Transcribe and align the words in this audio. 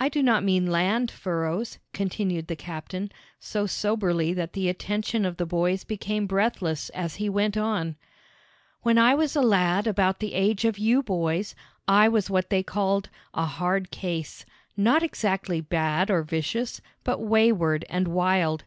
I 0.00 0.08
do 0.08 0.20
not 0.20 0.42
mean 0.42 0.66
land 0.66 1.12
furrows," 1.12 1.78
continued 1.92 2.48
the 2.48 2.56
captain, 2.56 3.12
so 3.38 3.66
soberly 3.66 4.32
that 4.32 4.52
the 4.52 4.68
attention 4.68 5.24
of 5.24 5.36
the 5.36 5.46
boys 5.46 5.84
became 5.84 6.26
breathless 6.26 6.88
as 6.88 7.14
he 7.14 7.28
went 7.28 7.56
on: 7.56 7.94
"When 8.82 8.98
I 8.98 9.14
was 9.14 9.36
a 9.36 9.40
lad 9.42 9.86
about 9.86 10.18
the 10.18 10.34
age 10.34 10.64
of 10.64 10.76
you 10.76 11.04
boys, 11.04 11.54
I 11.86 12.08
was 12.08 12.28
what 12.28 12.50
they 12.50 12.64
call 12.64 13.04
a 13.32 13.44
'hard 13.44 13.92
case,' 13.92 14.44
not 14.76 15.04
exactly 15.04 15.60
bad 15.60 16.10
or 16.10 16.24
vicious, 16.24 16.80
but 17.04 17.20
wayward 17.20 17.84
and 17.88 18.08
wild. 18.08 18.64